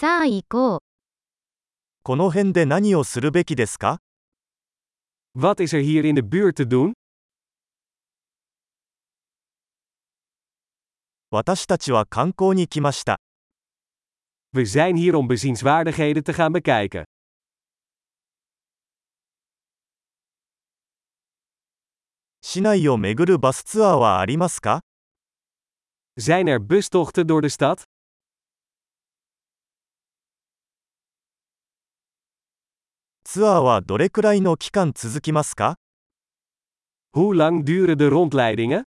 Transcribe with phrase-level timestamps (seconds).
[0.00, 0.78] さあ行こう。
[2.02, 3.98] この辺で何をするべきですか
[5.36, 6.94] Wat is er hier in de buurt te doen?
[11.30, 13.20] 私たちは観光に来ました。
[14.54, 17.04] We zijn hier om bezienswaardigheden te gaan bekijken.
[22.40, 24.80] 市内を巡るバスツアーはありますか
[26.16, 27.82] Zijn er bustochten door de stad?
[33.32, 35.76] ツアーはどれくらいの期間続きますか
[37.14, 38.82] Hoe lang duren de rondleidingen?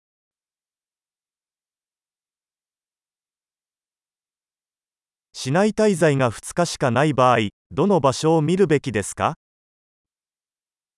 [5.32, 9.36] 市内滞在が2日しかない場合、どの場所を見るべきですか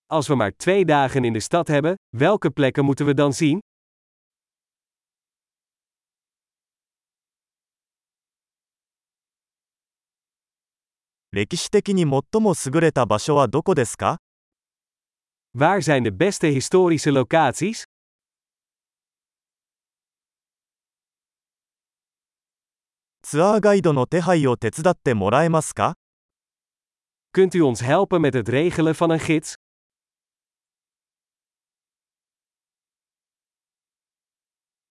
[0.08, 3.60] Als we maar twee dagen in de stad hebben, welke plekken moeten we dan zien?
[11.34, 14.20] 歴史的に最も優れた場所はどこですか
[15.52, 17.86] Waar zijn de beste historische locaties?
[23.22, 25.94] ツアーガイドの手配を手伝ってもらえますか
[27.36, 29.54] Kunt u ons helpen met het regelen van een gids?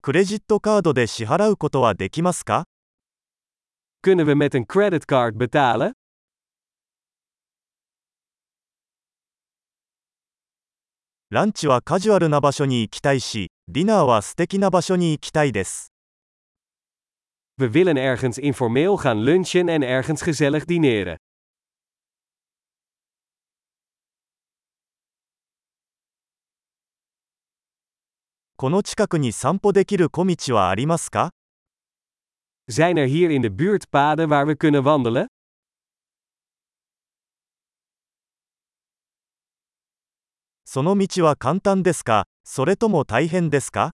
[0.00, 2.64] クレジットカードで支払うことはできますか
[4.02, 5.92] Kunnen we met een creditcard betalen?
[11.32, 15.90] ランチはカジュアルな場所に行きたいし、ディナーは素敵な場所に行きたいです。
[17.58, 21.16] We willen ergens informeel gaan lunchen en ergens gezellig dineren.
[28.56, 31.30] この近くに散歩できる小道はありますか
[32.68, 35.28] Zijn er hier in de buurt paden waar we kunnen wandelen?
[40.74, 43.90] その道は簡単ですかそれとも大変ですか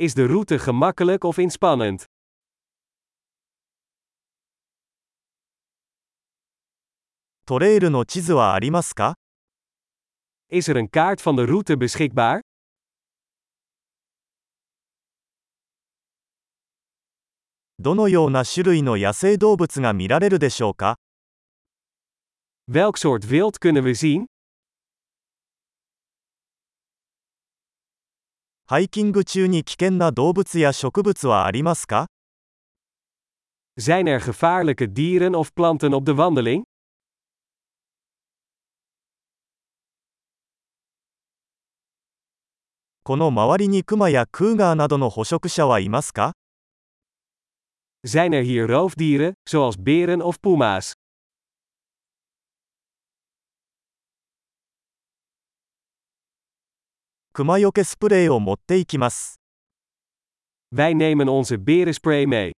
[0.00, 2.06] Is de route gemakkelijk of inspannend?
[7.46, 9.14] トレイルの地図はありますか
[10.50, 12.40] Is er een kaart van de route beschikbaar?
[17.78, 20.96] どのような種類の野生動物が見られるでしょうか
[22.68, 24.26] Welk soort wild kunnen we zien?
[28.68, 32.08] ハイキング中に危険な動物や植物はありますか
[33.78, 36.64] Zijn er gevaarlijke dieren of planten op de wandeling?
[43.04, 46.32] この周りにクマやクーガーなどの捕食者はいますか
[48.04, 50.94] Zijn er hier roofdieren, zoals beren of puma's?
[57.36, 59.38] 熊よけスプレーを持っていきます。
[60.72, 62.52] Wij nemen onze berenspray mee.